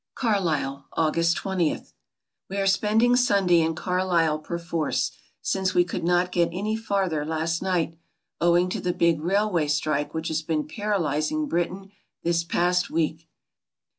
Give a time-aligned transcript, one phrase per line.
[0.17, 0.33] I«9l ^, D,i„Mb, Google
[0.73, 1.85] Carlisle, August 20
[2.49, 5.11] We are spending Sunday in Carlisle perforce,
[5.43, 7.99] since we could not get any farther last night,
[8.39, 11.91] owing to the big railway strike which has been paralysing Britain
[12.23, 13.27] this past week.